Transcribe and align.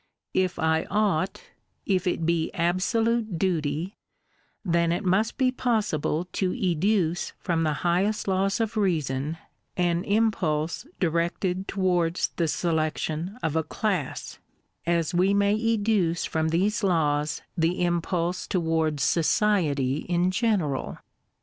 If 0.33 0.57
I 0.57 0.87
ought,— 0.89 1.43
if 1.95 2.07
it 2.07 2.25
be 2.25 2.49
absolute 2.55 3.37
duty, 3.37 3.97
then 4.65 4.91
it 4.91 5.05
must 5.05 5.37
be 5.37 5.51
possible 5.51 6.27
to 6.33 6.53
educe 6.53 7.33
from 7.37 7.61
the 7.61 7.73
highest 7.85 8.27
laws 8.27 8.59
of 8.59 8.75
Reason 8.75 9.37
an 9.77 10.03
impulse 10.05 10.87
directed 10.99 11.67
towards 11.67 12.29
the 12.29 12.47
selection 12.47 13.37
of 13.43 13.55
a 13.55 13.61
class, 13.61 14.39
as 14.87 15.13
we 15.13 15.35
may 15.35 15.53
educe 15.53 16.25
from 16.27 16.49
these 16.49 16.81
laws 16.81 17.43
the 17.55 17.83
impulse 17.85 18.47
towards 18.47 19.03
society 19.03 19.97
in 20.09 20.31
general. 20.31 20.97